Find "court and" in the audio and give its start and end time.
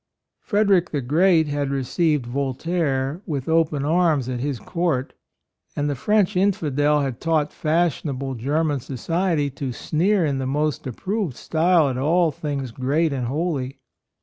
4.57-5.87